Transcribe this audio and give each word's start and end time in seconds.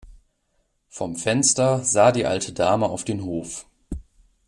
Vom 0.89 1.15
Fenster 1.15 1.83
sah 1.83 2.11
die 2.11 2.25
alte 2.25 2.53
Dame 2.53 2.87
auf 2.89 3.03
den 3.03 3.23
Hof. 3.23 3.67